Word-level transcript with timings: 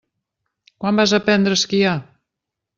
Quan 0.85 0.97
vas 1.01 1.15
aprendre 1.19 1.55
a 1.55 1.61
esquiar? 1.61 1.95